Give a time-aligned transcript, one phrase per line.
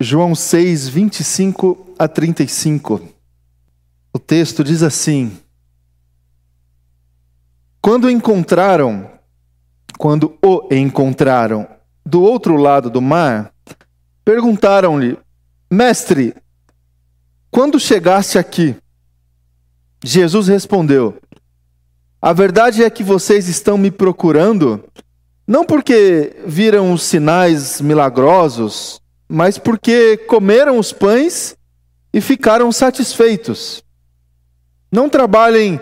[0.00, 3.00] João 6, 25 a 35.
[4.12, 5.36] O texto diz assim:
[7.80, 9.10] Quando encontraram,
[9.98, 11.66] quando o encontraram
[12.06, 13.52] do outro lado do mar,
[14.24, 15.18] perguntaram-lhe:
[15.70, 16.34] Mestre,
[17.50, 18.76] quando chegaste aqui?
[20.04, 21.18] Jesus respondeu:
[22.22, 24.84] A verdade é que vocês estão me procurando,
[25.46, 31.56] não porque viram os sinais milagrosos, mas porque comeram os pães
[32.12, 33.84] e ficaram satisfeitos.
[34.90, 35.78] Não trabalhem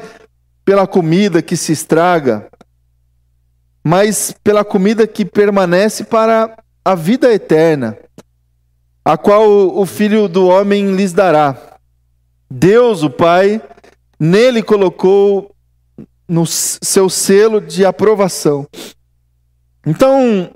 [0.65, 2.49] pela comida que se estraga,
[3.85, 7.97] mas pela comida que permanece para a vida eterna,
[9.05, 11.77] a qual o Filho do Homem lhes dará.
[12.51, 13.63] Deus, o Pai,
[14.19, 15.55] nele colocou
[16.29, 18.67] no seu selo de aprovação.
[19.87, 20.51] Então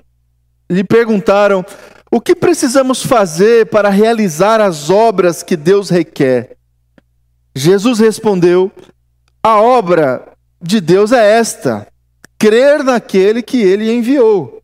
[0.69, 1.65] lhe perguntaram:
[2.11, 6.57] o que precisamos fazer para realizar as obras que Deus requer?
[7.55, 8.69] Jesus respondeu:
[9.41, 11.87] A obra de Deus é esta:
[12.37, 14.61] crer naquele que ele enviou.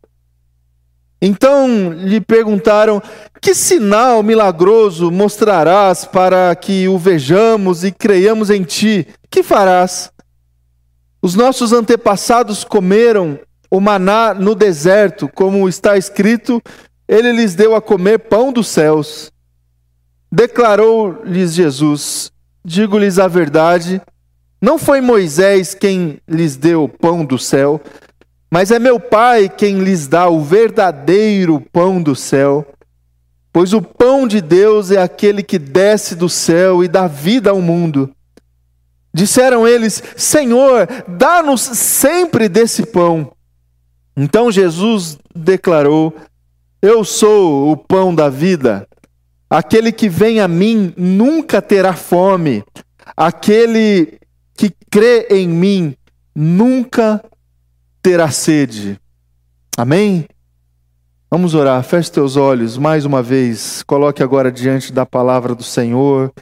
[1.22, 3.02] Então lhe perguntaram:
[3.40, 9.08] Que sinal milagroso mostrarás para que o vejamos e creiamos em ti?
[9.30, 10.12] Que farás?
[11.22, 16.62] Os nossos antepassados comeram o maná no deserto, como está escrito
[17.08, 19.32] ele lhes deu a comer pão dos céus.
[20.30, 22.30] Declarou-lhes Jesus:
[22.64, 24.02] Digo-lhes a verdade,
[24.60, 27.80] não foi Moisés quem lhes deu o pão do céu,
[28.50, 32.66] mas é meu Pai quem lhes dá o verdadeiro pão do céu.
[33.52, 37.62] Pois o pão de Deus é aquele que desce do céu e dá vida ao
[37.62, 38.12] mundo.
[39.14, 43.32] Disseram eles: Senhor, dá-nos sempre desse pão.
[44.16, 46.14] Então Jesus declarou:
[46.80, 48.86] eu sou o pão da vida.
[49.50, 52.62] Aquele que vem a mim nunca terá fome.
[53.16, 54.18] Aquele
[54.54, 55.96] que crê em mim
[56.34, 57.22] nunca
[58.02, 59.00] terá sede.
[59.76, 60.26] Amém?
[61.30, 61.82] Vamos orar.
[61.82, 63.82] Feche teus olhos mais uma vez.
[63.82, 66.32] Coloque agora diante da palavra do Senhor.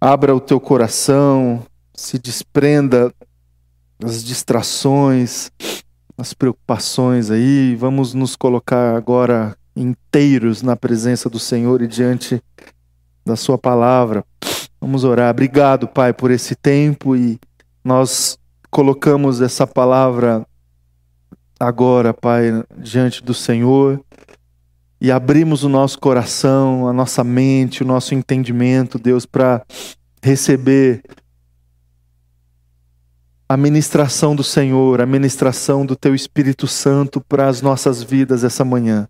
[0.00, 1.64] Abra o teu coração.
[1.94, 3.12] Se desprenda
[3.98, 5.50] das distrações
[6.16, 12.42] as preocupações aí, vamos nos colocar agora inteiros na presença do Senhor e diante
[13.24, 14.24] da Sua palavra.
[14.80, 15.30] Vamos orar.
[15.30, 17.38] Obrigado, Pai, por esse tempo e
[17.84, 18.38] nós
[18.70, 20.46] colocamos essa palavra
[21.58, 24.00] agora, Pai, diante do Senhor
[25.00, 29.62] e abrimos o nosso coração, a nossa mente, o nosso entendimento, Deus, para
[30.22, 31.02] receber
[33.48, 38.64] a ministração do Senhor, a ministração do Teu Espírito Santo para as nossas vidas essa
[38.64, 39.08] manhã.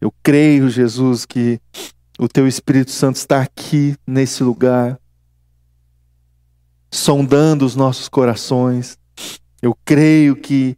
[0.00, 1.58] Eu creio, Jesus, que
[2.18, 5.00] o Teu Espírito Santo está aqui nesse lugar,
[6.90, 8.98] sondando os nossos corações.
[9.62, 10.76] Eu creio que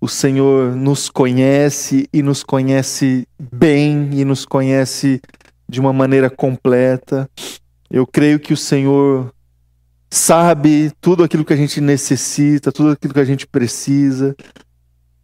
[0.00, 5.20] o Senhor nos conhece e nos conhece bem e nos conhece
[5.68, 7.28] de uma maneira completa.
[7.90, 9.34] Eu creio que o Senhor
[10.14, 14.34] sabe tudo aquilo que a gente necessita, tudo aquilo que a gente precisa.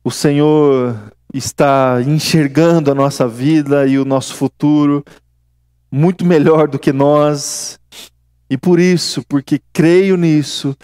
[0.02, 5.04] O Senhor está enxergando a nossa vida e o nosso futuro
[5.92, 7.78] muito melhor do que nós.
[8.48, 10.76] E por isso, porque creio nisso,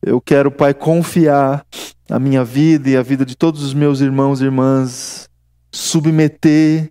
[0.00, 1.66] eu quero, Pai, confiar
[2.08, 5.28] a minha vida e a vida de todos os meus irmãos e irmãs,
[5.72, 6.88] submeter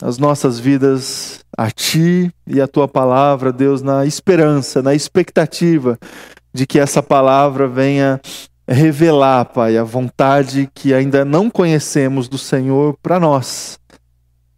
[0.00, 5.98] as nossas vidas a Ti e a Tua palavra, Deus, na esperança, na expectativa
[6.52, 8.20] de que essa palavra venha
[8.68, 13.78] revelar, Pai, a vontade que ainda não conhecemos do Senhor para nós,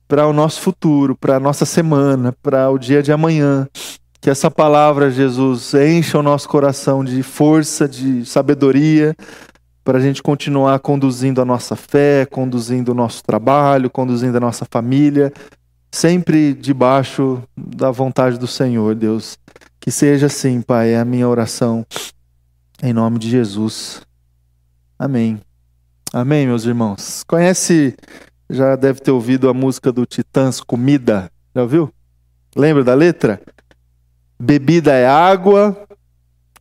[0.07, 3.69] para o nosso futuro, para a nossa semana, para o dia de amanhã.
[4.21, 9.15] Que essa palavra, Jesus, encha o nosso coração de força, de sabedoria,
[9.85, 14.67] para a gente continuar conduzindo a nossa fé, conduzindo o nosso trabalho, conduzindo a nossa
[14.71, 15.33] família,
[15.91, 19.39] sempre debaixo da vontade do Senhor, Deus.
[19.81, 21.87] Que seja assim, Pai, é a minha oração,
[22.83, 24.03] em nome de Jesus.
[24.99, 25.41] Amém.
[26.13, 27.23] Amém, meus irmãos.
[27.25, 27.97] Conhece,
[28.51, 31.93] já deve ter ouvido a música do Titãs, Comida, já ouviu?
[32.57, 33.41] Lembra da letra?
[34.41, 35.87] Bebida é água,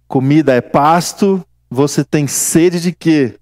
[0.07, 3.37] comida é pasto, você tem sede de quê?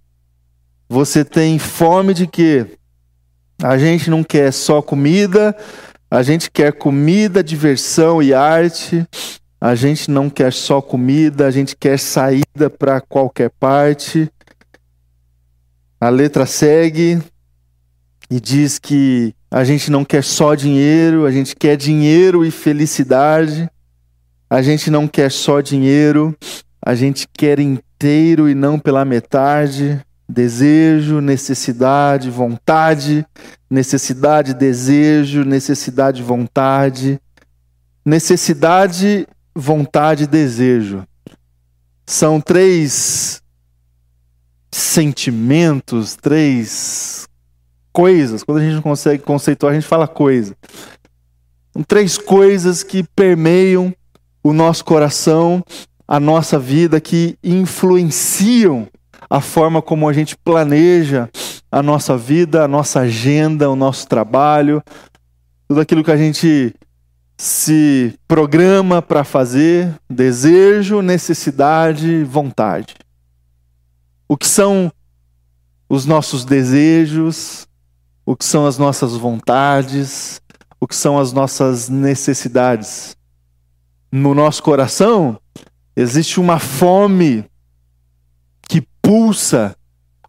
[0.87, 2.77] Você tem fome de quê?
[3.61, 5.55] A gente não quer só comida,
[6.09, 9.05] a gente quer comida, diversão e arte.
[9.59, 14.29] A gente não quer só comida, a gente quer saída para qualquer parte.
[15.99, 17.19] A letra segue
[18.29, 23.69] e diz que A gente não quer só dinheiro, a gente quer dinheiro e felicidade.
[24.49, 26.35] A gente não quer só dinheiro,
[26.85, 29.99] a gente quer inteiro e não pela metade.
[30.27, 33.25] Desejo, necessidade, vontade,
[33.69, 37.19] necessidade, desejo, necessidade, vontade.
[38.03, 41.03] Necessidade, vontade, desejo.
[42.05, 43.41] São três
[44.71, 47.27] sentimentos, três
[47.93, 48.43] coisas.
[48.43, 50.55] Quando a gente não consegue conceituar, a gente fala coisa.
[51.71, 53.93] São três coisas que permeiam
[54.43, 55.63] o nosso coração,
[56.07, 58.87] a nossa vida, que influenciam
[59.35, 61.29] a forma como a gente planeja
[61.69, 64.81] a nossa vida, a nossa agenda, o nosso trabalho,
[65.67, 66.73] tudo aquilo que a gente
[67.37, 72.95] se programa para fazer, desejo, necessidade, vontade.
[74.25, 74.89] O que são
[75.89, 77.67] os nossos desejos,
[78.25, 80.41] o que são as nossas vontades,
[80.79, 83.17] o que são as nossas necessidades.
[84.09, 85.37] No nosso coração
[85.93, 87.43] existe uma fome
[89.05, 89.75] pulsa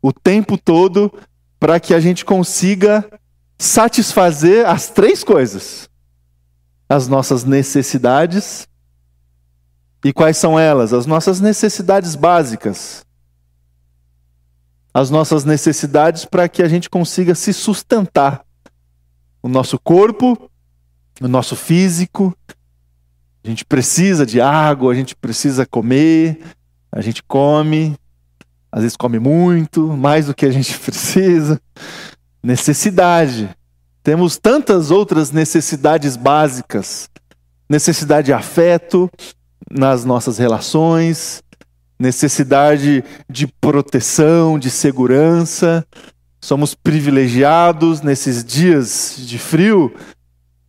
[0.03, 1.13] o tempo todo
[1.59, 3.05] para que a gente consiga
[3.59, 5.89] satisfazer as três coisas:
[6.89, 8.69] as nossas necessidades.
[10.05, 10.93] E quais são elas?
[10.93, 13.05] As nossas necessidades básicas
[14.97, 18.43] as nossas necessidades para que a gente consiga se sustentar.
[19.43, 20.51] O nosso corpo,
[21.21, 22.35] o nosso físico,
[23.45, 26.41] a gente precisa de água, a gente precisa comer,
[26.91, 27.95] a gente come,
[28.77, 31.59] às vezes come muito, mais do que a gente precisa.
[32.43, 33.49] Necessidade.
[34.03, 37.09] Temos tantas outras necessidades básicas.
[37.71, 39.11] Necessidade de afeto
[39.71, 41.43] nas nossas relações,
[41.99, 45.83] necessidade de proteção, de segurança.
[46.39, 49.91] Somos privilegiados nesses dias de frio,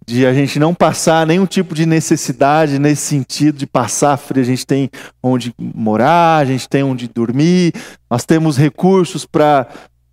[0.07, 4.41] de a gente não passar nenhum tipo de necessidade nesse sentido de passar frio.
[4.41, 4.89] A gente tem
[5.21, 7.73] onde morar, a gente tem onde dormir,
[8.09, 9.67] nós temos recursos para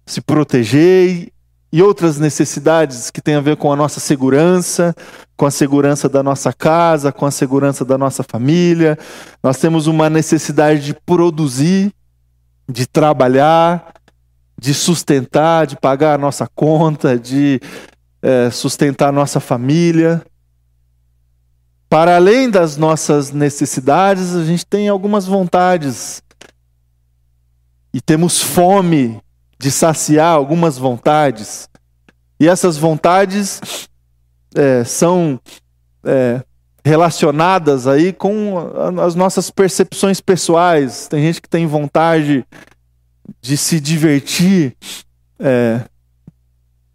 [0.05, 1.29] se proteger
[1.73, 4.95] e outras necessidades que têm a ver com a nossa segurança,
[5.37, 8.99] com a segurança da nossa casa, com a segurança da nossa família.
[9.43, 11.93] Nós temos uma necessidade de produzir,
[12.69, 13.93] de trabalhar,
[14.61, 17.61] de sustentar, de pagar a nossa conta, de
[18.25, 20.25] é, sustentar nossa família.
[21.91, 26.23] Para além das nossas necessidades, a gente tem algumas vontades.
[27.93, 29.21] E temos fome
[29.59, 31.69] de saciar algumas vontades.
[32.41, 33.61] E essas vontades
[34.57, 35.39] é, são
[36.03, 36.43] é,
[36.83, 38.57] relacionadas aí com
[39.03, 41.09] as nossas percepções pessoais.
[41.09, 42.43] Tem gente que tem vontade
[43.43, 44.75] de se divertir
[45.39, 45.83] é,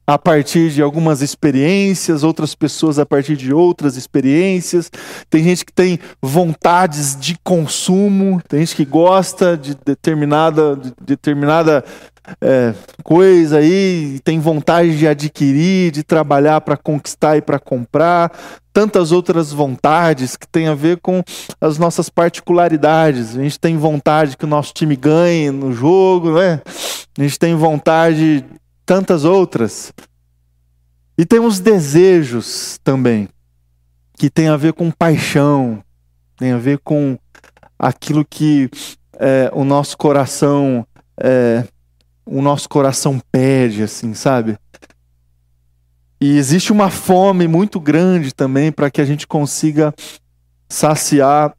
[0.10, 4.90] a partir de algumas experiências, outras pessoas a partir de outras experiências.
[5.30, 11.86] Tem gente que tem vontades de consumo, tem gente que gosta de determinada, de determinada
[12.42, 12.74] é,
[13.04, 18.32] coisa aí, tem vontade de adquirir, de trabalhar para conquistar e para comprar,
[18.74, 21.22] tantas outras vontades que tem a ver com
[21.62, 23.38] as nossas particularidades.
[23.38, 26.62] A gente tem vontade que o nosso time ganhe no jogo, né?
[27.16, 28.44] A gente tem vontade
[28.89, 29.94] tantas outras.
[31.15, 33.30] E temos desejos também,
[34.18, 35.84] que tem a ver com paixão,
[36.36, 37.15] tem a ver com
[37.77, 38.67] aquilo que
[39.13, 40.88] é, o nosso coração
[41.22, 41.67] é,
[42.25, 44.58] o nosso coração pede, assim, sabe?
[46.19, 49.93] E existe uma fome muito grande também para que a gente consiga
[50.67, 51.55] saciar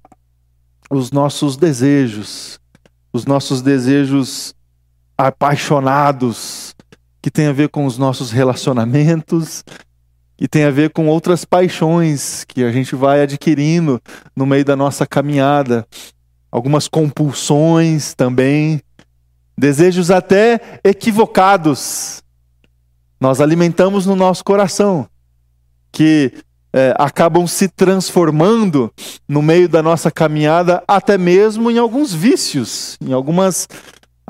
[0.90, 2.58] os nossos desejos,
[3.12, 4.52] os nossos desejos
[5.16, 6.75] apaixonados,
[7.22, 9.64] que tem a ver com os nossos relacionamentos,
[10.40, 14.00] e tem a ver com outras paixões que a gente vai adquirindo
[14.34, 15.86] no meio da nossa caminhada,
[16.50, 18.80] algumas compulsões também,
[19.56, 22.22] desejos até equivocados,
[23.20, 25.06] nós alimentamos no nosso coração,
[25.92, 26.32] que
[26.72, 28.90] é, acabam se transformando
[29.28, 33.68] no meio da nossa caminhada, até mesmo em alguns vícios, em algumas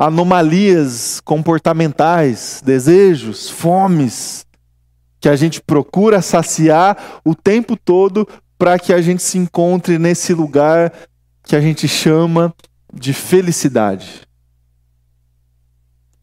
[0.00, 4.46] anomalias comportamentais, desejos, fomes,
[5.20, 8.26] que a gente procura saciar o tempo todo
[8.56, 10.90] para que a gente se encontre nesse lugar
[11.42, 12.54] que a gente chama
[12.90, 14.26] de felicidade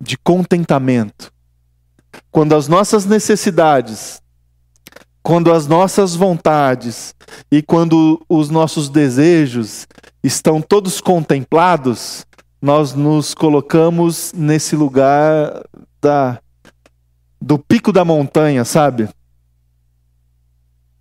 [0.02, 1.32] de contentamento.
[2.32, 4.20] Quando as nossas necessidades,
[5.22, 7.14] quando as nossas vontades
[7.52, 9.88] e quando os nossos desejos
[10.24, 12.27] estão todos contemplados,
[12.62, 15.64] nós nos colocamos nesse lugar
[16.02, 16.40] da
[17.40, 19.10] do pico da montanha, sabe?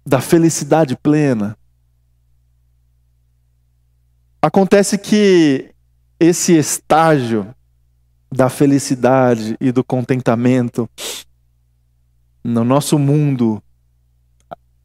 [0.07, 1.59] da felicidade plena.
[4.41, 5.75] Acontece que
[6.21, 7.53] esse estágio
[8.31, 10.89] da felicidade e do contentamento
[12.45, 13.61] no nosso mundo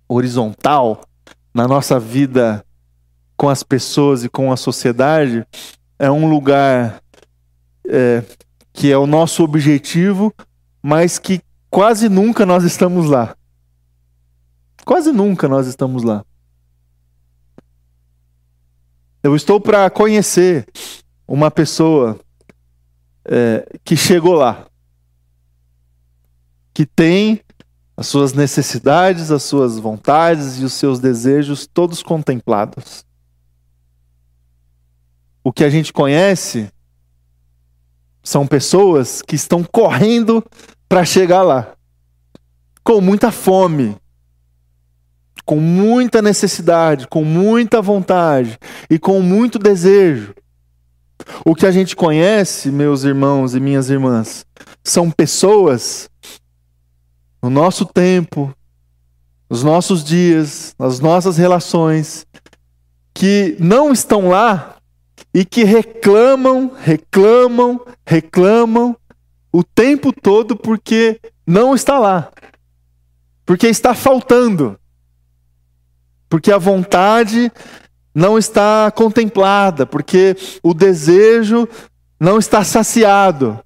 [0.09, 1.05] horizontal,
[1.53, 2.65] na nossa vida
[3.37, 5.45] com as pessoas e com a sociedade,
[6.01, 6.99] é um lugar
[7.87, 8.23] é,
[8.73, 10.33] que é o nosso objetivo,
[10.81, 11.39] mas que
[11.69, 13.37] quase nunca nós estamos lá.
[14.83, 16.25] Quase nunca nós estamos lá.
[19.21, 20.65] Eu estou para conhecer
[21.27, 22.19] uma pessoa
[23.23, 24.65] é, que chegou lá,
[26.73, 27.41] que tem
[27.95, 33.05] as suas necessidades, as suas vontades e os seus desejos todos contemplados.
[35.43, 36.71] O que a gente conhece
[38.23, 40.43] são pessoas que estão correndo
[40.87, 41.73] para chegar lá,
[42.83, 43.95] com muita fome,
[45.45, 50.35] com muita necessidade, com muita vontade e com muito desejo.
[51.45, 54.45] O que a gente conhece, meus irmãos e minhas irmãs,
[54.83, 56.09] são pessoas
[57.41, 58.53] no nosso tempo,
[59.49, 62.25] nos nossos dias, nas nossas relações,
[63.13, 64.80] que não estão lá
[65.33, 68.95] e que reclamam, reclamam, reclamam
[69.51, 72.31] o tempo todo porque não está lá.
[73.45, 74.79] Porque está faltando.
[76.29, 77.51] Porque a vontade
[78.13, 81.67] não está contemplada, porque o desejo
[82.19, 83.59] não está saciado.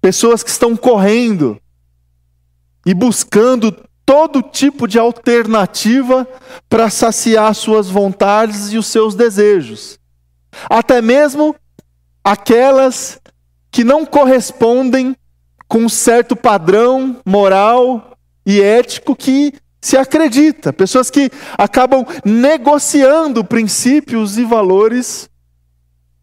[0.00, 1.60] Pessoas que estão correndo
[2.86, 6.26] e buscando todo tipo de alternativa
[6.68, 9.98] para saciar suas vontades e os seus desejos.
[10.70, 11.56] Até mesmo
[12.22, 13.20] aquelas
[13.70, 15.16] que não correspondem
[15.68, 20.72] com um certo padrão moral e ético que se acredita.
[20.72, 25.28] Pessoas que acabam negociando princípios e valores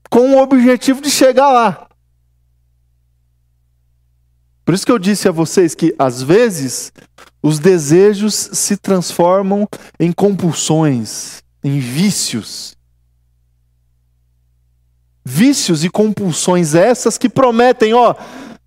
[0.09, 1.87] com o objetivo de chegar lá.
[4.65, 6.93] Por isso que eu disse a vocês que, às vezes,
[7.43, 9.67] os desejos se transformam
[10.00, 12.77] em compulsões, em vícios.
[15.25, 18.15] Vícios e compulsões essas que prometem, ó,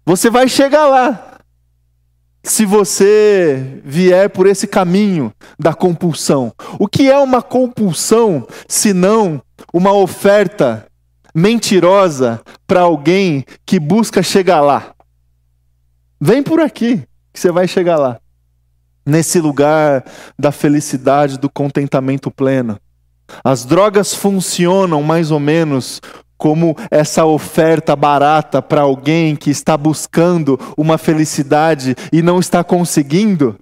[0.04, 1.38] você vai chegar lá.
[2.45, 6.52] Se você vier por esse caminho da compulsão.
[6.78, 9.42] O que é uma compulsão se não
[9.73, 10.87] uma oferta
[11.35, 14.95] mentirosa para alguém que busca chegar lá?
[16.21, 17.02] Vem por aqui,
[17.33, 18.21] que você vai chegar lá.
[19.06, 20.04] Nesse lugar
[20.36, 22.78] da felicidade, do contentamento pleno.
[23.44, 26.00] As drogas funcionam mais ou menos
[26.36, 33.58] como essa oferta barata para alguém que está buscando uma felicidade e não está conseguindo.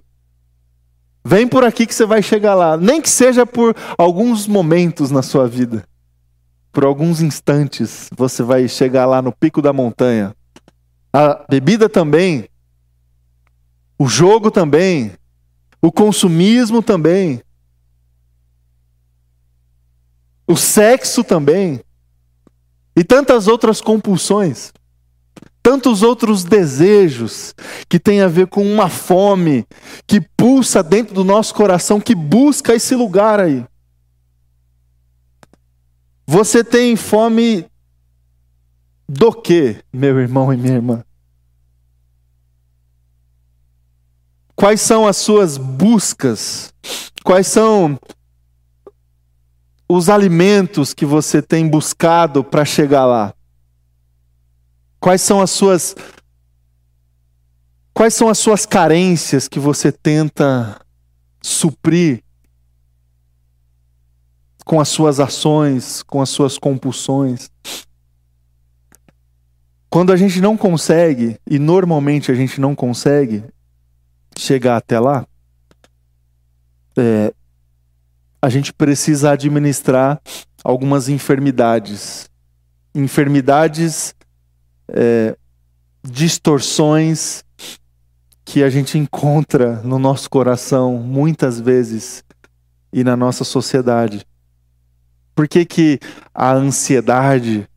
[1.23, 5.21] Vem por aqui que você vai chegar lá, nem que seja por alguns momentos na
[5.21, 5.83] sua vida.
[6.71, 10.35] Por alguns instantes você vai chegar lá no pico da montanha.
[11.11, 12.47] A bebida também,
[13.97, 15.13] o jogo também,
[15.85, 17.43] o consumismo também,
[20.47, 21.79] o sexo também,
[22.95, 24.73] e tantas outras compulsões,
[25.61, 27.53] tantos outros desejos
[27.87, 29.63] que têm a ver com uma fome
[30.07, 33.63] que pulsa dentro do nosso coração, que busca esse lugar aí.
[36.25, 37.67] Você tem fome
[39.07, 41.04] do que, meu irmão e minha irmã?
[44.55, 46.73] Quais são as suas buscas?
[47.23, 47.99] Quais são
[49.87, 53.33] os alimentos que você tem buscado para chegar lá?
[54.99, 55.95] Quais são as suas
[57.93, 60.81] Quais são as suas carências que você tenta
[61.41, 62.21] suprir
[64.65, 67.49] com as suas ações, com as suas compulsões?
[69.89, 73.45] Quando a gente não consegue, e normalmente a gente não consegue
[74.37, 75.25] chegar até lá,
[76.97, 77.33] é,
[78.41, 80.21] a gente precisa administrar
[80.63, 82.29] algumas enfermidades.
[82.93, 84.15] Enfermidades,
[84.87, 85.35] é,
[86.03, 87.43] distorções
[88.43, 92.23] que a gente encontra no nosso coração muitas vezes
[92.93, 94.25] e na nossa sociedade.
[95.33, 95.99] Por que, que
[96.33, 97.67] a ansiedade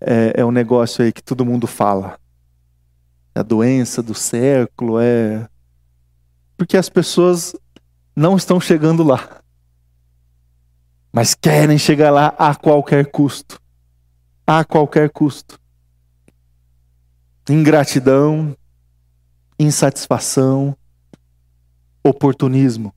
[0.00, 2.18] é, é um negócio aí que todo mundo fala.
[3.34, 5.48] É a doença do século, é.
[6.56, 7.54] Porque as pessoas
[8.14, 9.42] não estão chegando lá.
[11.12, 13.60] Mas querem chegar lá a qualquer custo.
[14.46, 15.60] A qualquer custo.
[17.48, 18.56] Ingratidão,
[19.58, 20.76] insatisfação,
[22.02, 22.94] oportunismo.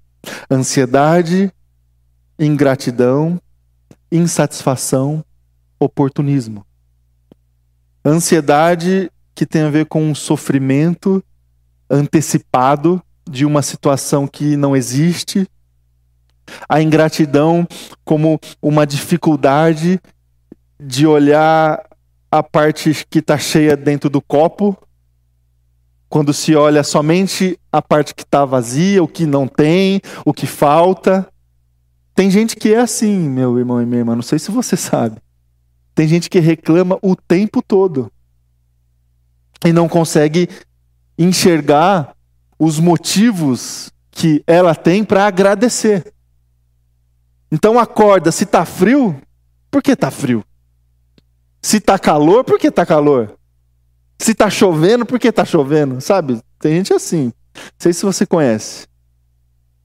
[0.49, 1.51] Ansiedade,
[2.37, 3.41] ingratidão,
[4.11, 5.23] insatisfação,
[5.79, 6.65] oportunismo.
[8.03, 11.23] Ansiedade que tem a ver com um sofrimento
[11.89, 15.47] antecipado de uma situação que não existe.
[16.67, 17.67] A ingratidão
[18.03, 20.01] como uma dificuldade
[20.79, 21.85] de olhar
[22.31, 24.77] a parte que está cheia dentro do copo,
[26.07, 30.47] quando se olha somente a parte que está vazia, o que não tem, o que
[30.47, 31.27] falta.
[32.15, 35.21] Tem gente que é assim, meu irmão e minha irmã, não sei se você sabe.
[35.93, 38.11] Tem gente que reclama o tempo todo
[39.63, 40.49] e não consegue
[41.17, 42.15] enxergar
[42.59, 46.13] os motivos que ela tem para agradecer.
[47.49, 49.19] Então acorda, se está frio,
[49.71, 50.43] por que está frio?
[51.61, 53.35] Se está calor, por que está calor?
[54.17, 56.01] Se está chovendo, por que está chovendo?
[56.01, 56.41] Sabe?
[56.59, 57.31] Tem gente assim.
[57.55, 58.87] Não sei se você conhece.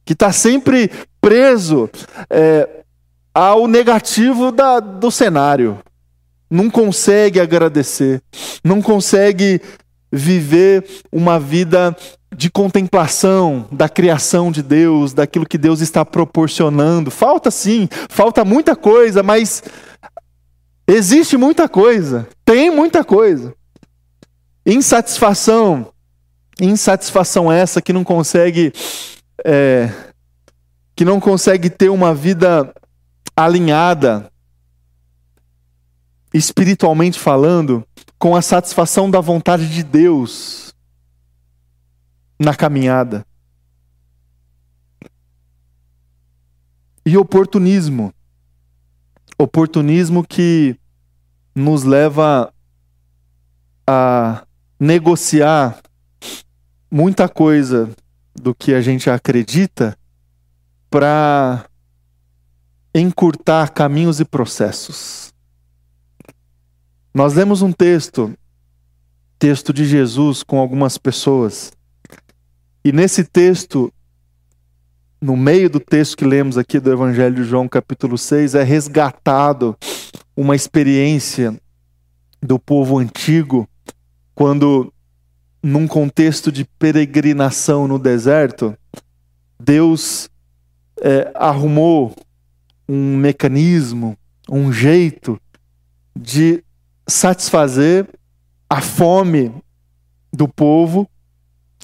[0.04, 0.90] Que está sempre
[1.20, 1.88] preso
[2.28, 2.84] é,
[3.32, 5.78] ao negativo da, do cenário.
[6.50, 8.20] Não consegue agradecer.
[8.62, 9.60] Não consegue
[10.12, 11.96] viver uma vida
[12.36, 17.10] de contemplação da criação de Deus, daquilo que Deus está proporcionando.
[17.10, 19.62] Falta sim, falta muita coisa, mas
[20.86, 23.54] Existe muita coisa, tem muita coisa.
[24.66, 25.90] Insatisfação,
[26.60, 28.70] insatisfação essa que não consegue,
[29.44, 29.90] é,
[30.94, 32.70] que não consegue ter uma vida
[33.34, 34.30] alinhada,
[36.34, 37.82] espiritualmente falando,
[38.18, 40.63] com a satisfação da vontade de Deus
[42.44, 43.26] na caminhada.
[47.06, 48.12] E oportunismo
[49.38, 50.76] oportunismo que
[51.54, 52.52] nos leva
[53.86, 54.44] a
[54.78, 55.80] negociar
[56.90, 57.90] muita coisa
[58.34, 59.96] do que a gente acredita
[60.90, 61.66] para
[62.94, 65.32] encurtar caminhos e processos.
[67.12, 68.32] Nós lemos um texto,
[69.38, 71.72] texto de Jesus com algumas pessoas.
[72.84, 73.90] E nesse texto
[75.24, 79.74] no meio do texto que lemos aqui do Evangelho de João, capítulo 6, é resgatado
[80.36, 81.58] uma experiência
[82.42, 83.66] do povo antigo,
[84.34, 84.92] quando,
[85.62, 88.76] num contexto de peregrinação no deserto,
[89.58, 90.28] Deus
[91.00, 92.14] é, arrumou
[92.86, 94.18] um mecanismo,
[94.50, 95.40] um jeito
[96.14, 96.62] de
[97.06, 98.06] satisfazer
[98.68, 99.54] a fome
[100.30, 101.08] do povo,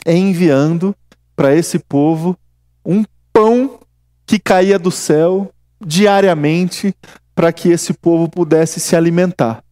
[0.06, 0.94] enviando
[1.34, 2.36] para esse povo
[2.84, 3.80] um pão
[4.26, 5.52] que caía do céu
[5.84, 6.94] diariamente
[7.34, 9.62] para que esse povo pudesse se alimentar.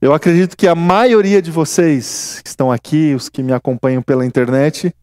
[0.00, 4.26] Eu acredito que a maioria de vocês que estão aqui, os que me acompanham pela
[4.26, 4.94] internet,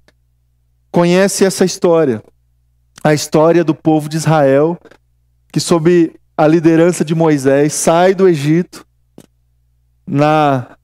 [0.91, 2.23] conhece essa história.
[3.03, 4.77] A história do povo de Israel
[5.51, 8.85] que sob a liderança de Moisés sai do Egito
[10.07, 10.77] na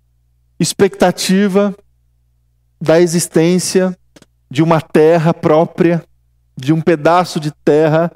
[0.60, 1.76] expectativa
[2.80, 3.98] da existência
[4.50, 6.04] de uma terra própria,
[6.56, 8.12] de um pedaço de terra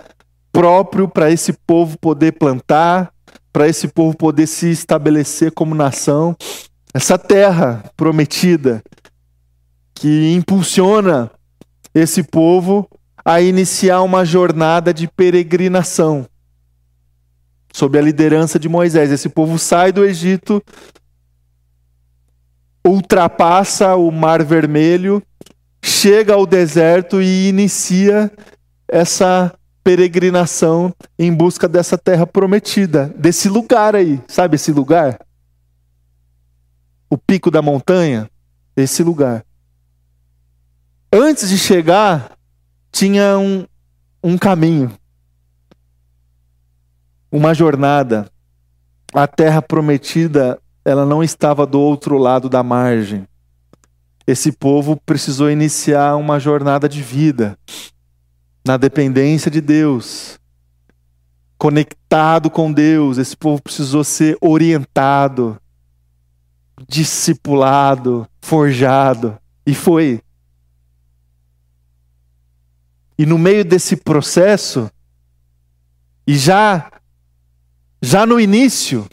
[0.52, 3.12] próprio para esse povo poder plantar,
[3.52, 6.36] para esse povo poder se estabelecer como nação.
[6.93, 8.82] Essa terra prometida
[9.93, 11.30] que impulsiona
[11.93, 12.89] esse povo
[13.24, 16.26] a iniciar uma jornada de peregrinação
[17.74, 19.12] sob a liderança de Moisés.
[19.12, 20.62] Esse povo sai do Egito,
[22.86, 25.22] ultrapassa o Mar Vermelho
[25.84, 28.32] chega ao deserto e inicia
[28.88, 35.20] essa peregrinação em busca dessa terra prometida, desse lugar aí, sabe esse lugar?
[37.10, 38.30] O pico da montanha,
[38.76, 39.44] esse lugar.
[41.12, 42.38] Antes de chegar,
[42.91, 43.65] tinha um,
[44.24, 44.91] um caminho,
[47.32, 48.30] uma jornada.
[49.13, 53.28] A terra prometida, ela não estava do outro lado da margem
[54.32, 57.58] esse povo precisou iniciar uma jornada de vida
[58.65, 60.39] na dependência de Deus,
[61.58, 63.17] conectado com Deus.
[63.17, 65.60] Esse povo precisou ser orientado,
[66.88, 70.22] discipulado, forjado, e foi.
[73.17, 74.89] E no meio desse processo,
[76.26, 76.91] e já
[78.04, 79.08] já no início,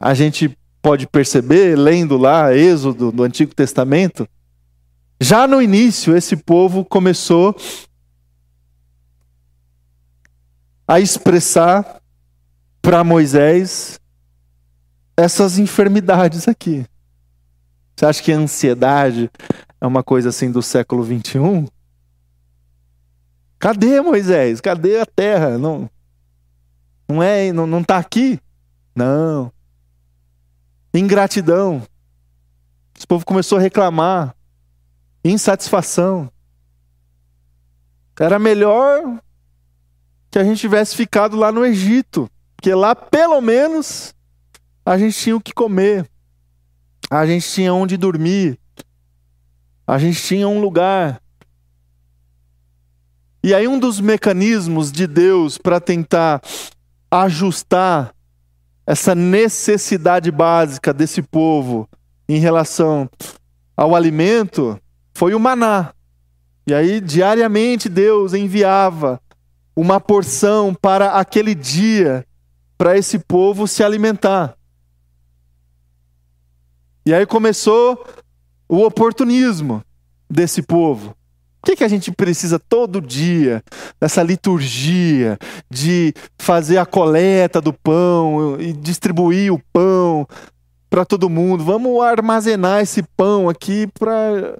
[0.00, 4.28] a gente pode perceber, lendo lá Êxodo do Antigo Testamento,
[5.20, 7.56] já no início, esse povo começou
[10.86, 12.02] a expressar
[12.82, 14.00] para Moisés
[15.16, 16.84] essas enfermidades aqui.
[17.94, 19.30] Você acha que a ansiedade
[19.80, 21.68] é uma coisa assim do século 21?
[23.60, 24.60] Cadê Moisés?
[24.60, 25.56] Cadê a terra?
[25.56, 25.88] Não,
[27.08, 28.40] não é, não, não tá aqui?
[28.92, 29.52] Não.
[30.94, 31.82] Ingratidão.
[32.96, 34.34] Esse povo começou a reclamar.
[35.24, 36.30] Insatisfação.
[38.18, 39.20] Era melhor
[40.30, 44.14] que a gente tivesse ficado lá no Egito, porque lá pelo menos
[44.84, 46.08] a gente tinha o que comer,
[47.10, 48.58] a gente tinha onde dormir,
[49.86, 51.20] a gente tinha um lugar.
[53.44, 56.40] E aí, um dos mecanismos de Deus para tentar
[57.10, 58.14] ajustar
[58.86, 61.88] essa necessidade básica desse povo
[62.28, 63.08] em relação
[63.76, 64.78] ao alimento
[65.14, 65.92] foi o maná.
[66.66, 69.20] E aí, diariamente, Deus enviava
[69.74, 72.26] uma porção para aquele dia,
[72.76, 74.56] para esse povo se alimentar.
[77.04, 78.04] E aí começou
[78.68, 79.82] o oportunismo
[80.30, 81.16] desse povo.
[81.62, 83.62] O que, que a gente precisa todo dia
[84.00, 85.38] dessa liturgia
[85.70, 90.26] de fazer a coleta do pão e distribuir o pão
[90.90, 91.62] para todo mundo?
[91.62, 94.58] Vamos armazenar esse pão aqui para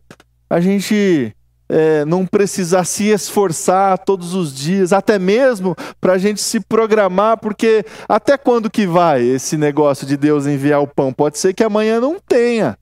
[0.49, 1.35] a gente
[1.69, 7.39] é, não precisar se esforçar todos os dias, até mesmo para a gente se programar,
[7.39, 11.13] porque até quando que vai esse negócio de Deus enviar o pão?
[11.13, 12.79] Pode ser que amanhã não tenha.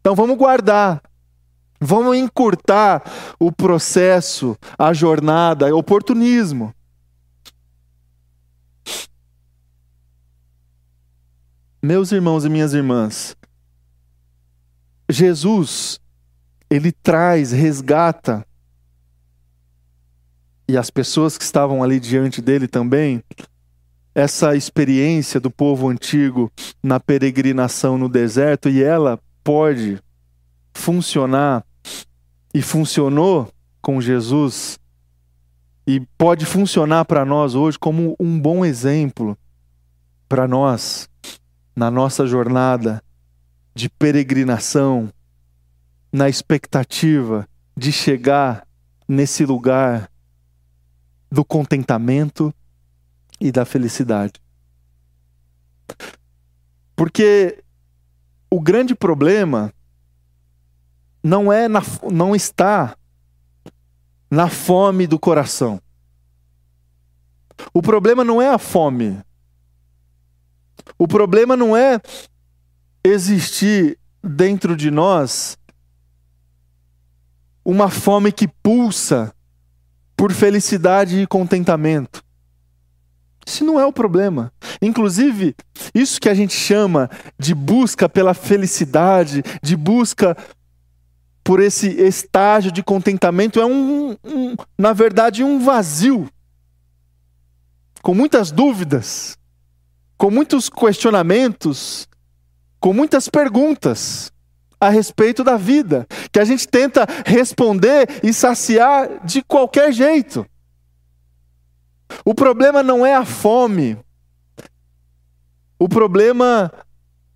[0.00, 1.00] Então vamos guardar.
[1.86, 3.02] Vamos encurtar
[3.38, 6.74] o processo, a jornada, o oportunismo.
[11.82, 13.36] Meus irmãos e minhas irmãs,
[15.10, 16.00] Jesus
[16.70, 18.46] ele traz, resgata,
[20.66, 23.22] e as pessoas que estavam ali diante dele também,
[24.14, 26.50] essa experiência do povo antigo
[26.82, 30.02] na peregrinação no deserto, e ela pode
[30.72, 31.62] funcionar
[32.54, 34.78] e funcionou com Jesus
[35.84, 39.36] e pode funcionar para nós hoje como um bom exemplo
[40.28, 41.10] para nós
[41.74, 43.02] na nossa jornada
[43.74, 45.12] de peregrinação
[46.12, 48.64] na expectativa de chegar
[49.08, 50.08] nesse lugar
[51.28, 52.54] do contentamento
[53.40, 54.34] e da felicidade.
[56.94, 57.64] Porque
[58.48, 59.73] o grande problema
[61.24, 61.82] não é na,
[62.12, 62.94] não está
[64.30, 65.80] na fome do coração.
[67.72, 69.18] O problema não é a fome.
[70.98, 71.98] O problema não é
[73.02, 75.56] existir dentro de nós
[77.64, 79.34] uma fome que pulsa
[80.14, 82.22] por felicidade e contentamento.
[83.46, 84.52] Isso não é o problema.
[84.80, 85.54] Inclusive,
[85.94, 90.36] isso que a gente chama de busca pela felicidade, de busca
[91.44, 96.26] por esse estágio de contentamento, é um, um na verdade, um vazio.
[98.02, 99.36] Com muitas dúvidas,
[100.16, 102.08] com muitos questionamentos,
[102.80, 104.32] com muitas perguntas
[104.80, 110.46] a respeito da vida, que a gente tenta responder e saciar de qualquer jeito.
[112.24, 113.98] O problema não é a fome.
[115.78, 116.72] O problema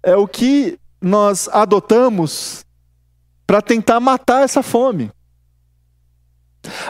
[0.03, 2.65] é o que nós adotamos
[3.49, 5.11] para tentar matar essa fome.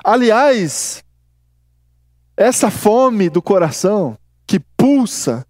[0.03, 1.05] Aliás,
[2.37, 5.47] essa fome do coração que pulsa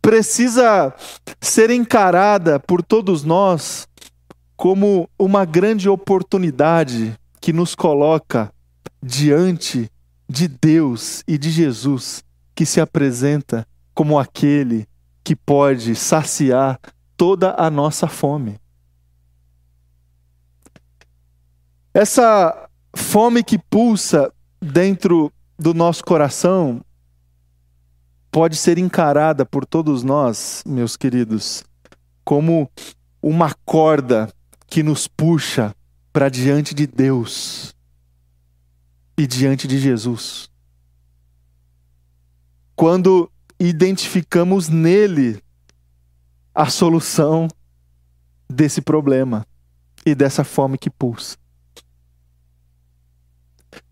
[0.00, 0.94] precisa
[1.38, 3.86] ser encarada por todos nós
[4.56, 8.50] como uma grande oportunidade que nos coloca
[9.02, 9.90] diante
[10.26, 14.88] de Deus e de Jesus, que se apresenta como aquele
[15.22, 16.80] que pode saciar
[17.18, 18.58] toda a nossa fome.
[21.96, 24.30] Essa fome que pulsa
[24.60, 26.84] dentro do nosso coração
[28.30, 31.64] pode ser encarada por todos nós, meus queridos,
[32.22, 32.70] como
[33.22, 34.30] uma corda
[34.66, 35.74] que nos puxa
[36.12, 37.74] para diante de Deus
[39.16, 40.50] e diante de Jesus.
[42.74, 45.42] Quando identificamos nele
[46.54, 47.48] a solução
[48.46, 49.46] desse problema
[50.04, 51.38] e dessa fome que pulsa.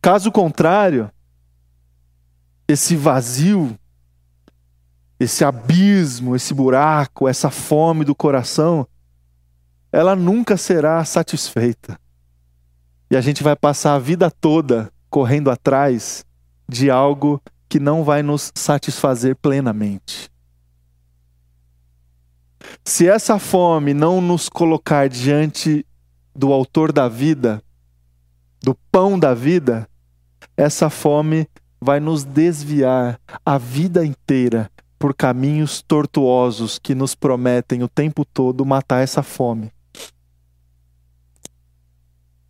[0.00, 1.10] Caso contrário,
[2.68, 3.78] esse vazio
[5.18, 8.86] esse abismo, esse buraco, essa fome do coração,
[9.92, 11.98] ela nunca será satisfeita.
[13.10, 16.24] E a gente vai passar a vida toda correndo atrás
[16.68, 20.30] de algo que não vai nos satisfazer plenamente.
[22.84, 25.86] Se essa fome não nos colocar diante
[26.34, 27.62] do Autor da vida,
[28.64, 29.86] do pão da vida,
[30.56, 31.46] essa fome
[31.78, 38.64] vai nos desviar a vida inteira por caminhos tortuosos que nos prometem o tempo todo
[38.64, 39.70] matar essa fome.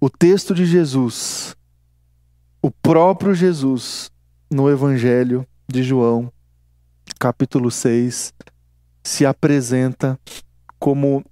[0.00, 1.56] O texto de Jesus,
[2.62, 4.08] o próprio Jesus,
[4.48, 6.32] no Evangelho de João,
[7.18, 8.32] capítulo 6,
[9.02, 10.16] se apresenta
[10.78, 11.24] como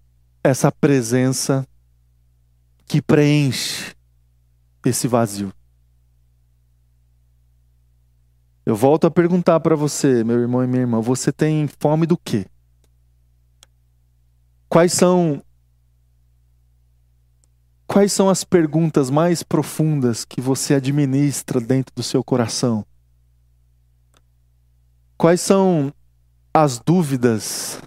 [0.42, 1.64] essa presença
[2.84, 3.94] que preenche
[4.84, 5.52] esse vazio.
[8.64, 12.16] Eu volto a perguntar para você, meu irmão e minha irmã, você tem fome do
[12.16, 12.46] quê?
[14.68, 15.42] Quais são
[17.86, 22.86] Quais são as perguntas mais profundas que você administra dentro do seu coração?
[25.18, 25.92] Quais são
[26.54, 27.78] as dúvidas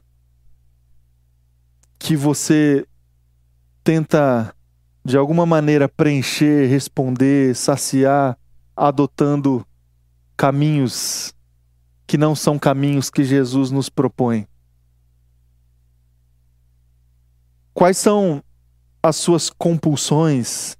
[1.97, 2.85] que você
[3.83, 4.54] tenta
[5.05, 8.35] de alguma maneira preencher, responder, saciar,
[8.75, 9.63] adotando
[10.35, 11.31] caminhos
[12.07, 14.47] que não são caminhos que Jesus nos propõe?
[17.71, 18.43] Quais são
[19.03, 20.75] as suas compulsões,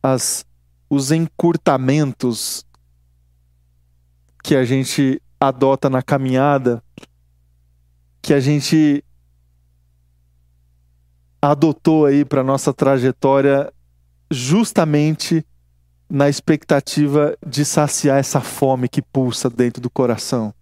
[0.00, 0.46] as,
[0.88, 2.64] os encurtamentos
[4.44, 6.80] que a gente adota na caminhada,
[8.22, 9.04] que a gente
[11.40, 13.72] adotou aí para nossa trajetória
[14.30, 15.44] justamente
[16.08, 20.52] na expectativa de saciar essa fome que pulsa dentro do coração.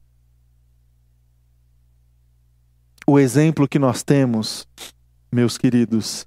[3.06, 4.68] O exemplo que nós temos,
[5.32, 6.26] meus queridos,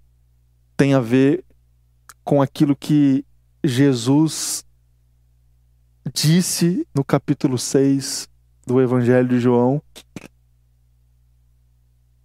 [0.76, 1.46] tem a ver
[2.24, 3.24] com aquilo que
[3.64, 4.66] Jesus
[6.12, 8.28] disse no capítulo 6
[8.66, 9.82] do Evangelho de João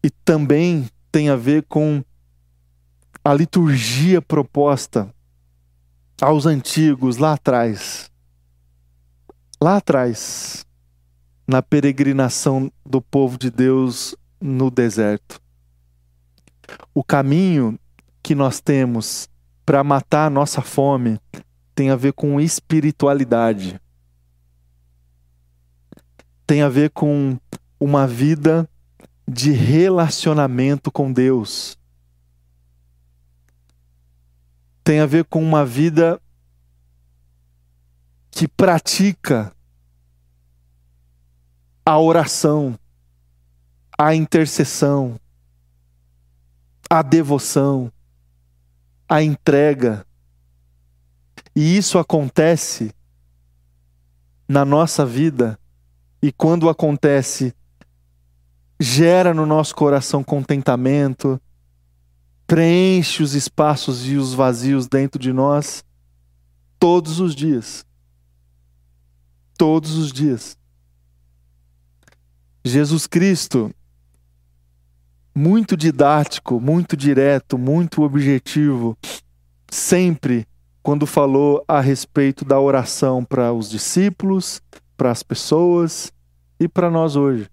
[0.03, 2.03] e também tem a ver com
[3.27, 5.13] a liturgia proposta
[6.23, 8.09] aos antigos lá atrás.
[9.61, 10.65] Lá atrás,
[11.45, 15.41] na peregrinação do povo de Deus no deserto.
[16.95, 17.77] O caminho
[18.23, 19.29] que nós temos
[19.65, 21.19] para matar a nossa fome
[21.75, 23.81] tem a ver com espiritualidade.
[26.47, 27.37] Tem a ver com
[27.81, 28.71] uma vida
[29.27, 31.77] de relacionamento com Deus
[34.87, 36.23] tem a ver com uma vida
[38.31, 39.53] que pratica
[41.85, 42.79] a oração,
[43.99, 45.19] a intercessão,
[46.89, 47.91] a devoção,
[49.09, 50.07] a entrega.
[51.57, 52.95] E isso acontece
[54.49, 55.59] na nossa vida,
[56.23, 57.53] e quando acontece,
[58.79, 61.43] gera no nosso coração contentamento,
[62.47, 65.85] preenche os espaços e os vazios dentro de nós
[66.79, 67.85] todos os dias.
[69.59, 70.57] Todos os dias.
[72.65, 73.73] Jesus Cristo,
[75.35, 78.97] muito didático, muito direto, muito objetivo,
[79.71, 80.47] sempre
[80.83, 84.61] quando falou a respeito da oração para os discípulos,
[84.97, 86.13] para as pessoas
[86.61, 87.49] e para nós hoje.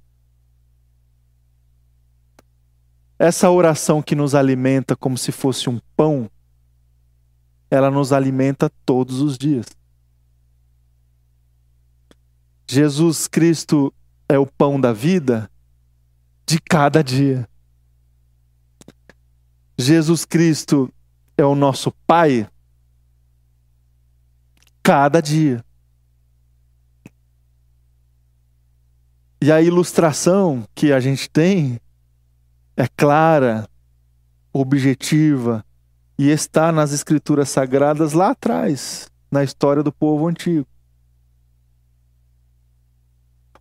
[3.24, 6.30] Essa oração que nos alimenta como se fosse um pão,
[7.72, 9.66] ela nos alimenta todos os dias.
[12.70, 13.94] Jesus Cristo
[14.28, 15.50] é o pão da vida
[16.46, 17.48] de cada dia.
[19.78, 20.94] Jesus Cristo
[21.38, 22.46] é o nosso Pai
[24.84, 25.64] cada dia.
[29.42, 31.80] E a ilustração que a gente tem
[32.76, 33.68] é clara,
[34.52, 35.66] objetiva
[36.18, 40.68] e está nas escrituras sagradas lá atrás, na história do povo antigo.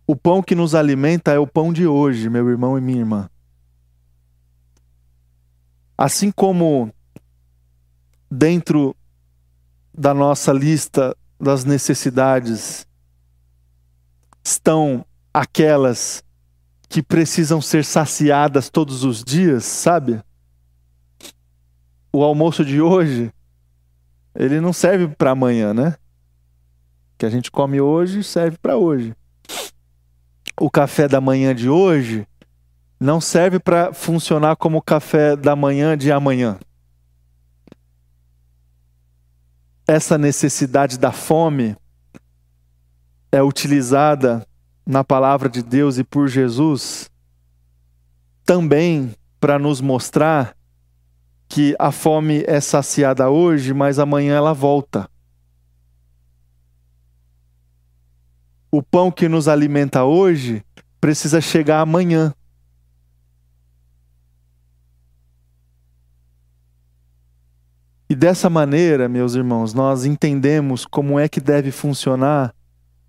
[0.05, 3.29] O pão que nos alimenta é o pão de hoje, meu irmão e minha irmã.
[5.97, 6.93] Assim como
[8.29, 8.95] dentro
[9.93, 12.87] da nossa lista das necessidades
[14.43, 16.23] estão aquelas
[16.93, 20.21] que precisam ser saciadas todos os dias, sabe?
[22.13, 23.33] O almoço de hoje,
[24.35, 25.95] ele não serve para amanhã, né?
[27.17, 29.15] Que a gente come hoje serve para hoje.
[30.61, 32.27] O café da manhã de hoje
[32.99, 36.59] não serve para funcionar como o café da manhã de amanhã.
[39.87, 41.75] Essa necessidade da fome
[43.31, 44.45] é utilizada
[44.85, 47.09] na palavra de Deus e por Jesus,
[48.45, 50.55] também para nos mostrar
[51.47, 55.09] que a fome é saciada hoje, mas amanhã ela volta.
[58.73, 60.65] o pão que nos alimenta hoje
[60.99, 62.33] precisa chegar amanhã.
[68.09, 72.51] E dessa maneira, meus irmãos, nós entendemos como é que deve funcionar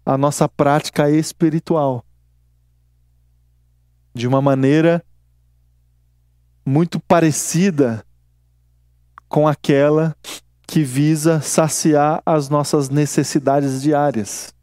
[0.04, 2.04] a nossa prática espiritual.
[4.14, 5.04] De uma maneira
[6.64, 8.04] muito parecida
[9.28, 10.16] com aquela
[10.66, 14.54] que visa saciar as nossas necessidades diárias.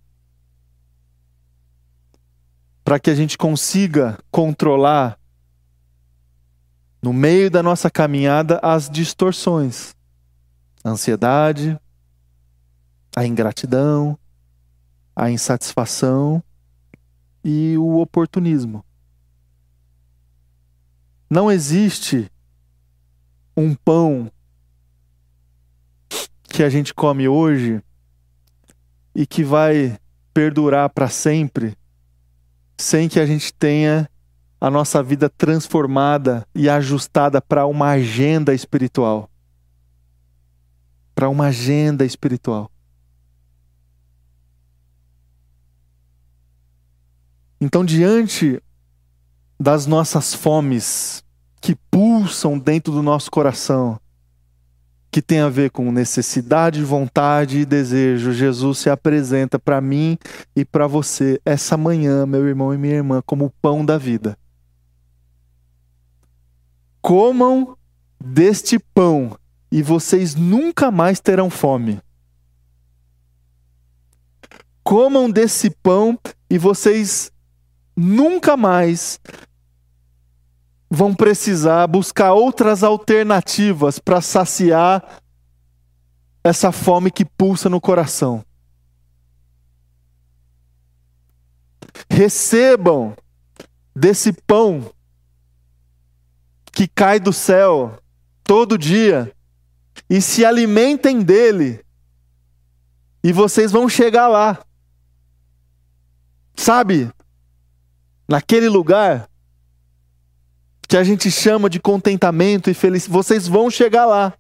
[2.84, 5.18] Para que a gente consiga controlar,
[7.02, 9.96] no meio da nossa caminhada, as distorções,
[10.84, 11.80] a ansiedade,
[13.16, 14.18] a ingratidão,
[15.16, 16.44] a insatisfação
[17.44, 18.84] e o oportunismo.
[21.30, 22.30] Não existe
[23.56, 24.32] um pão
[26.44, 27.82] que a gente come hoje
[29.16, 29.98] e que vai
[30.34, 31.78] perdurar para sempre
[32.78, 34.10] sem que a gente tenha
[34.60, 39.30] a nossa vida transformada e ajustada para uma agenda espiritual.
[41.16, 42.70] Para uma agenda espiritual.
[47.62, 48.60] Então, diante
[49.60, 51.24] das nossas fomes
[51.62, 54.00] que pulsam dentro do nosso coração,
[55.12, 58.32] que tem a ver com necessidade, vontade e desejo.
[58.32, 60.18] Jesus se apresenta para mim
[60.56, 64.38] e para você essa manhã, meu irmão e minha irmã, como o pão da vida.
[67.02, 67.78] Comam
[68.20, 69.38] deste pão
[69.72, 72.00] e vocês nunca mais terão fome.
[74.82, 76.18] Comam desse pão
[76.50, 77.32] e vocês
[77.96, 79.20] nunca mais
[80.90, 85.22] vão precisar buscar outras alternativas para saciar
[86.44, 88.44] essa fome que pulsa no coração.
[92.10, 93.16] Recebam
[93.96, 94.92] desse pão
[96.72, 97.98] que cai do céu
[98.44, 99.34] todo dia
[100.10, 101.86] e se alimentem dele,
[103.24, 104.60] e vocês vão chegar lá.
[106.56, 107.10] Sabe,
[108.32, 109.30] naquele lugar
[110.88, 114.34] que a gente chama de contentamento e felicidade, vocês vão chegar lá.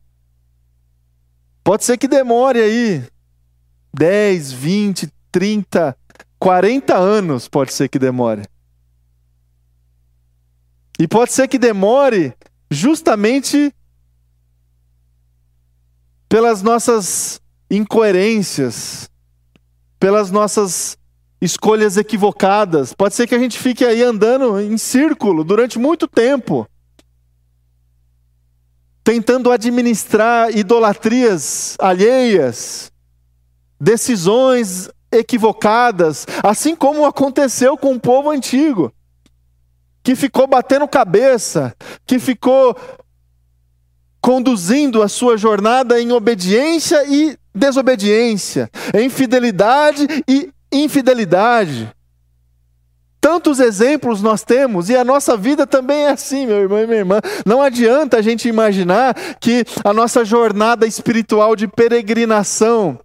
[1.61, 3.03] Pode ser que demore aí
[3.93, 5.97] 10, 20, 30,
[6.39, 8.43] 40 anos, pode ser que demore.
[10.97, 12.33] E pode ser que demore
[12.69, 13.73] justamente
[16.29, 19.09] pelas nossas incoerências,
[19.99, 20.97] pelas nossas
[21.41, 22.93] escolhas equivocadas.
[22.93, 26.67] Pode ser que a gente fique aí andando em círculo durante muito tempo,
[29.03, 32.91] tentando administrar idolatrias alheias,
[33.79, 38.93] decisões equivocadas, assim como aconteceu com o povo antigo,
[40.03, 41.75] que ficou batendo cabeça,
[42.05, 42.77] que ficou
[44.21, 51.91] conduzindo a sua jornada em obediência e desobediência, em fidelidade e infidelidade.
[53.19, 56.99] Tantos exemplos nós temos e a nossa vida também é assim, meu irmão e minha
[56.99, 57.21] irmã.
[57.45, 62.99] Não adianta a gente imaginar que a nossa jornada espiritual de peregrinação,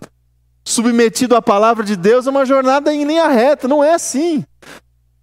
[0.64, 3.68] submetido à palavra de Deus, é uma jornada em linha reta.
[3.68, 4.42] Não é assim.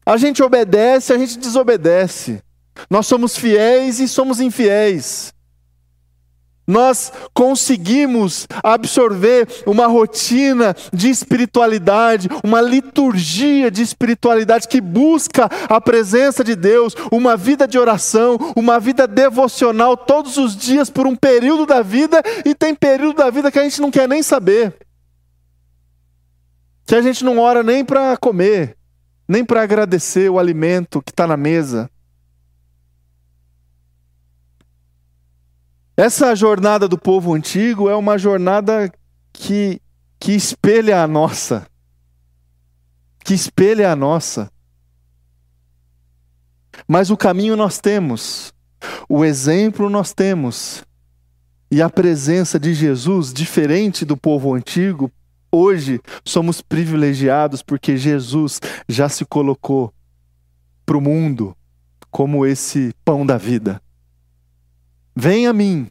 [0.05, 2.39] A gente obedece, a gente desobedece.
[2.89, 5.33] Nós somos fiéis e somos infiéis
[6.65, 16.43] nós conseguimos absorver uma rotina de espiritualidade, uma liturgia de espiritualidade que busca a presença
[16.43, 21.65] de Deus, uma vida de oração, uma vida devocional todos os dias por um período
[21.65, 24.73] da vida, e tem período da vida que a gente não quer nem saber.
[26.85, 28.77] Que a gente não ora nem para comer,
[29.27, 31.89] nem para agradecer o alimento que está na mesa.
[35.95, 38.91] Essa jornada do povo antigo é uma jornada
[39.31, 39.79] que,
[40.19, 41.67] que espelha a nossa.
[43.23, 44.51] Que espelha a nossa.
[46.87, 48.51] Mas o caminho nós temos,
[49.07, 50.83] o exemplo nós temos,
[51.69, 55.11] e a presença de Jesus, diferente do povo antigo,
[55.51, 59.93] hoje somos privilegiados porque Jesus já se colocou
[60.85, 61.55] para o mundo
[62.09, 63.79] como esse pão da vida.
[65.15, 65.89] Venha a mim,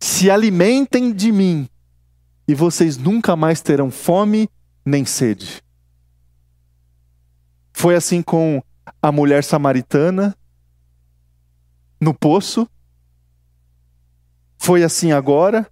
[0.00, 1.68] se alimentem de mim,
[2.46, 4.48] e vocês nunca mais terão fome
[4.84, 5.62] nem sede.
[7.72, 8.62] Foi assim com
[9.00, 10.36] a mulher samaritana
[12.00, 12.68] no poço.
[14.56, 15.70] Foi assim agora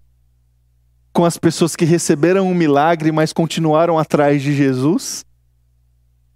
[1.12, 5.25] com as pessoas que receberam um milagre, mas continuaram atrás de Jesus.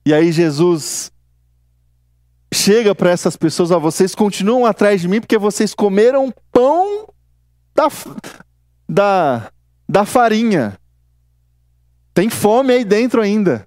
[0.07, 1.13] E aí Jesus
[2.53, 7.09] chega para essas pessoas: ó, vocês continuam atrás de mim porque vocês comeram pão
[7.75, 7.89] da,
[8.89, 9.53] da,
[9.89, 10.79] da farinha.
[12.13, 13.67] Tem fome aí dentro ainda.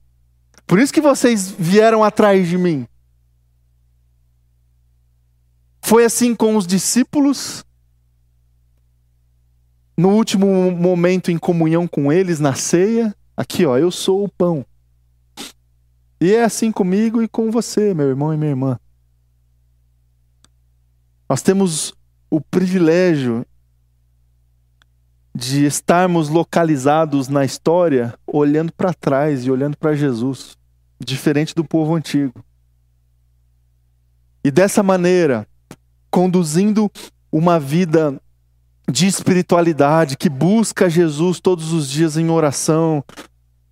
[0.67, 2.88] Por isso que vocês vieram atrás de mim.
[5.81, 7.63] Foi assim com os discípulos.
[9.95, 14.65] No último momento em comunhão com eles, na ceia, aqui ó, eu sou o pão.
[16.24, 18.80] E é assim comigo e com você, meu irmão e minha irmã.
[21.28, 21.93] Nós temos
[22.30, 23.45] o privilégio
[25.36, 30.57] de estarmos localizados na história olhando para trás e olhando para Jesus,
[30.97, 32.41] diferente do povo antigo.
[34.45, 35.45] E dessa maneira,
[36.09, 36.89] conduzindo
[37.34, 38.17] uma vida
[38.89, 43.03] de espiritualidade que busca Jesus todos os dias em oração,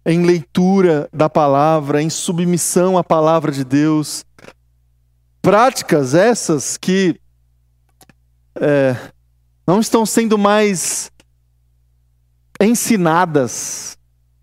[0.06, 4.26] em leitura da palavra, em submissão à palavra de Deus.
[5.41, 7.20] Práticas essas que
[8.56, 8.95] é,
[9.66, 11.12] não estão sendo mais
[12.60, 13.97] ensinadas,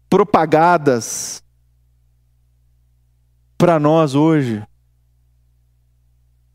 [0.08, 1.42] propagadas
[3.56, 4.62] para nós hoje.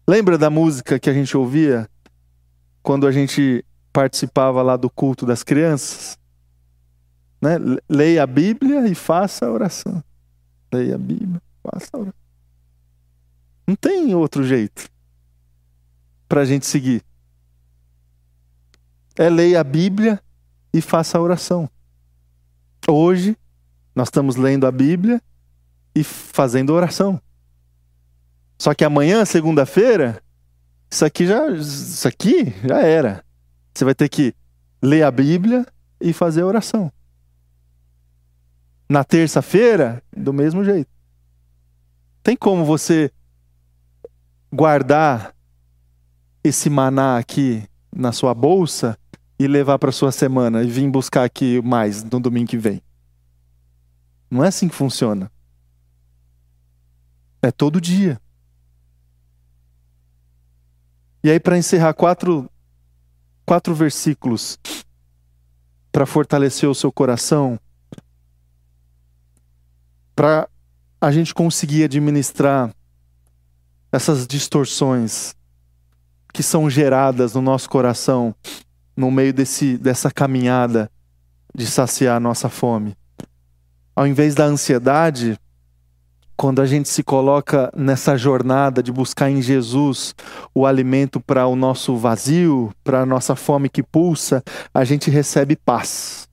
[0.07, 1.89] Lembra da música que a gente ouvia
[2.81, 6.17] quando a gente participava lá do culto das crianças?
[7.43, 7.57] Né?
[7.89, 10.01] Leia a Bíblia e faça a oração.
[10.73, 12.13] Leia a Bíblia, faça a oração.
[13.67, 14.89] Não tem outro jeito
[16.29, 17.03] para a gente seguir.
[19.17, 20.23] É leia a Bíblia
[20.73, 21.69] e faça a oração.
[22.87, 23.37] Hoje,
[23.93, 25.21] nós estamos lendo a Bíblia
[25.93, 27.21] e fazendo oração.
[28.57, 30.23] Só que amanhã, segunda-feira,
[30.89, 33.21] isso aqui já, isso aqui já era.
[33.73, 34.33] Você vai ter que
[34.81, 35.67] ler a Bíblia
[35.99, 36.89] e fazer a oração.
[38.87, 40.89] Na terça-feira, do mesmo jeito.
[42.21, 43.11] Tem como você
[44.51, 45.35] guardar
[46.43, 48.97] esse maná aqui na sua bolsa
[49.39, 52.81] e levar para sua semana e vir buscar aqui mais no domingo que vem?
[54.29, 55.31] Não é assim que funciona.
[57.41, 58.19] É todo dia.
[61.23, 62.49] E aí, para encerrar, quatro,
[63.45, 64.59] quatro versículos
[65.91, 67.59] para fortalecer o seu coração
[70.15, 70.47] para
[70.99, 72.73] a gente conseguir administrar
[73.91, 75.35] essas distorções
[76.33, 78.35] que são geradas no nosso coração
[78.95, 80.89] no meio desse, dessa caminhada
[81.53, 82.95] de saciar a nossa fome.
[83.95, 85.37] Ao invés da ansiedade,
[86.35, 90.15] quando a gente se coloca nessa jornada de buscar em Jesus
[90.53, 94.43] o alimento para o nosso vazio, para a nossa fome que pulsa,
[94.73, 96.27] a gente recebe paz.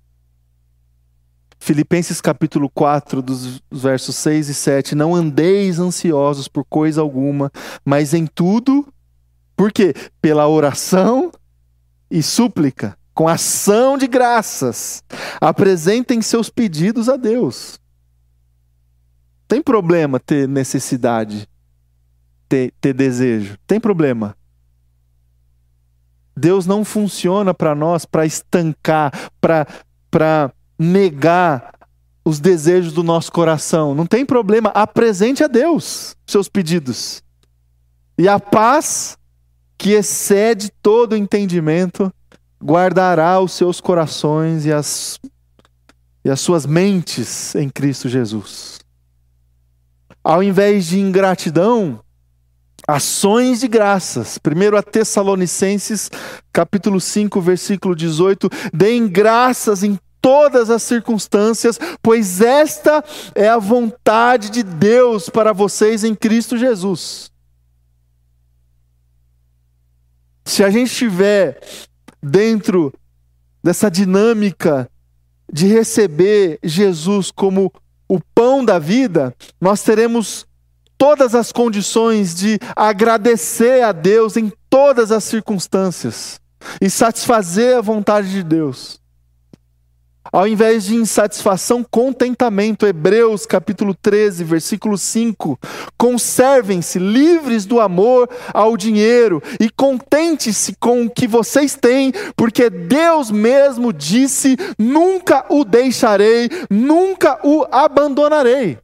[1.62, 4.94] Filipenses capítulo 4, dos versos 6 e 7.
[4.94, 7.52] Não andeis ansiosos por coisa alguma,
[7.84, 8.88] mas em tudo,
[9.54, 9.94] por quê?
[10.22, 11.30] Pela oração
[12.10, 15.04] e súplica, com ação de graças,
[15.38, 17.78] apresentem seus pedidos a Deus.
[19.46, 21.46] Tem problema ter necessidade,
[22.48, 23.58] ter, ter desejo.
[23.66, 24.34] Tem problema.
[26.34, 29.12] Deus não funciona para nós para estancar,
[30.10, 31.74] para negar
[32.24, 33.94] os desejos do nosso coração.
[33.94, 37.22] Não tem problema, apresente a Deus seus pedidos.
[38.16, 39.18] E a paz
[39.76, 42.10] que excede todo entendimento
[42.62, 45.18] guardará os seus corações e as,
[46.24, 48.78] e as suas mentes em Cristo Jesus.
[50.24, 52.00] Ao invés de ingratidão,
[52.88, 54.38] ações de graças.
[54.38, 56.10] Primeiro a Tessalonicenses,
[56.50, 63.04] capítulo 5, versículo 18, deem graças em todas as circunstâncias, pois esta
[63.34, 67.30] é a vontade de Deus para vocês em Cristo Jesus.
[70.44, 71.60] Se a gente estiver
[72.22, 72.92] dentro
[73.62, 74.90] dessa dinâmica
[75.52, 77.72] de receber Jesus como
[78.08, 80.46] o pão da vida, nós teremos
[80.98, 86.40] todas as condições de agradecer a Deus em todas as circunstâncias
[86.80, 88.99] e satisfazer a vontade de Deus.
[90.32, 92.86] Ao invés de insatisfação, contentamento.
[92.86, 95.58] Hebreus capítulo 13, versículo 5.
[95.98, 103.30] Conservem-se livres do amor ao dinheiro e contente-se com o que vocês têm, porque Deus
[103.30, 108.78] mesmo disse: nunca o deixarei, nunca o abandonarei.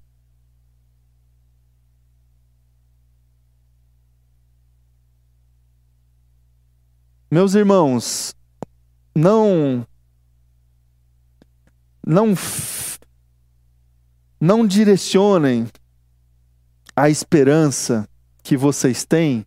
[7.30, 8.34] Meus irmãos,
[9.14, 9.86] não
[12.06, 12.34] não
[14.40, 15.66] não direcionem
[16.94, 18.08] a esperança
[18.44, 19.44] que vocês têm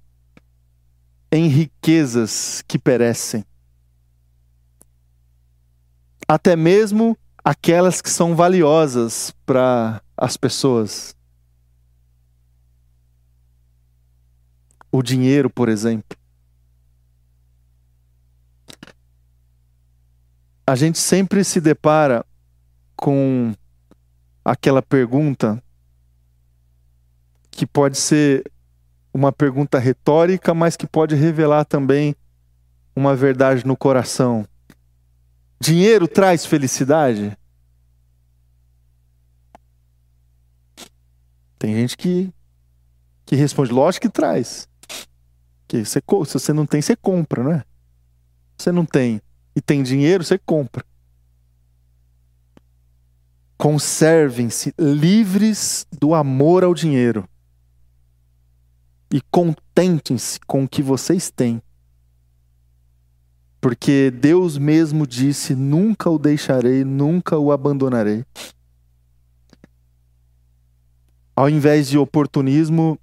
[1.32, 3.45] em riquezas que perecem.
[6.28, 11.16] Até mesmo aquelas que são valiosas para as pessoas.
[14.91, 16.18] O dinheiro, por exemplo.
[20.68, 22.26] A gente sempre se depara
[23.00, 23.54] com
[24.43, 25.64] aquela pergunta
[27.50, 28.43] que pode ser
[29.14, 32.14] uma pergunta retórica, mas que pode revelar também
[32.93, 34.45] uma verdade no coração.
[35.62, 37.38] Dinheiro traz felicidade?
[41.58, 42.34] Tem gente que,
[43.26, 44.68] que responde, lógico que traz.
[45.70, 47.60] Que você, se você não tem, você compra, é?
[48.58, 49.22] Se você não tem
[49.56, 50.89] e tem dinheiro, você compra.
[53.60, 57.28] Conservem-se livres do amor ao dinheiro
[59.12, 61.62] e contentem-se com o que vocês têm.
[63.60, 68.24] Porque Deus mesmo disse: nunca o deixarei, nunca o abandonarei.
[71.36, 72.97] Ao invés de oportunismo,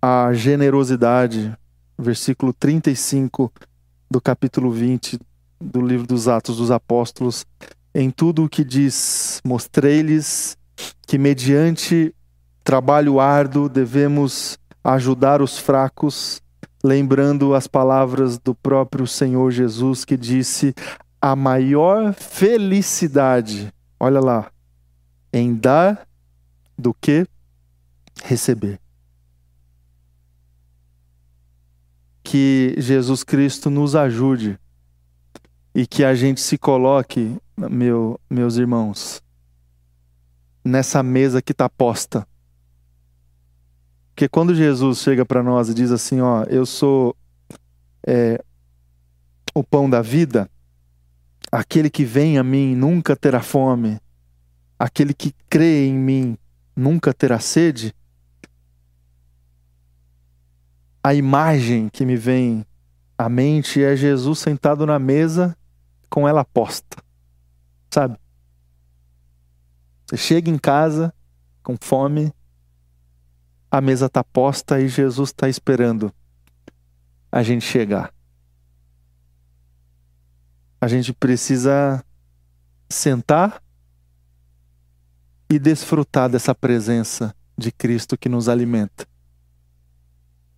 [0.00, 1.52] a generosidade.
[1.98, 3.52] Versículo 35
[4.08, 5.18] do capítulo 20
[5.60, 7.44] do livro dos Atos dos Apóstolos.
[8.00, 10.56] Em tudo o que diz, mostrei-lhes
[11.04, 12.14] que, mediante
[12.62, 16.40] trabalho árduo, devemos ajudar os fracos,
[16.84, 20.72] lembrando as palavras do próprio Senhor Jesus que disse:
[21.20, 24.52] a maior felicidade, olha lá,
[25.32, 26.06] em dar
[26.78, 27.26] do que
[28.22, 28.78] receber.
[32.22, 34.56] Que Jesus Cristo nos ajude
[35.74, 37.36] e que a gente se coloque,
[37.70, 39.22] meu, meus irmãos,
[40.64, 42.26] nessa mesa que está posta
[44.18, 47.14] porque quando Jesus chega para nós e diz assim, ó, eu sou
[48.04, 48.42] é,
[49.54, 50.50] o pão da vida,
[51.52, 54.00] aquele que vem a mim nunca terá fome,
[54.76, 56.36] aquele que crê em mim
[56.74, 57.94] nunca terá sede,
[61.00, 62.66] a imagem que me vem
[63.16, 65.56] à mente é Jesus sentado na mesa
[66.10, 67.00] com ela posta,
[67.90, 68.18] sabe?
[70.06, 71.14] Você chega em casa
[71.62, 72.32] com fome,
[73.70, 76.12] a mesa está posta e Jesus está esperando
[77.30, 78.12] a gente chegar.
[80.80, 82.02] A gente precisa
[82.88, 83.62] sentar
[85.50, 89.06] e desfrutar dessa presença de Cristo que nos alimenta.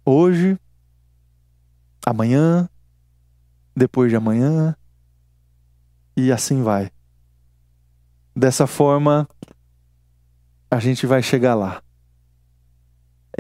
[0.04, 0.58] Hoje,
[2.04, 2.68] amanhã,
[3.74, 4.76] depois de amanhã,
[6.16, 6.92] e assim vai.
[8.34, 9.28] Dessa forma,
[10.70, 11.82] a gente vai chegar lá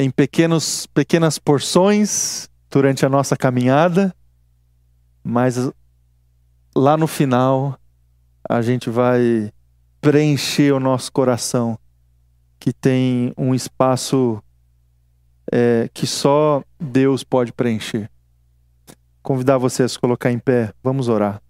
[0.00, 4.14] em pequenos, pequenas porções durante a nossa caminhada,
[5.22, 5.56] mas
[6.74, 7.78] lá no final
[8.48, 9.52] a gente vai
[10.00, 11.78] preencher o nosso coração,
[12.58, 14.42] que tem um espaço
[15.52, 18.10] é, que só Deus pode preencher.
[19.22, 21.42] Convidar você a se colocar em pé, vamos orar.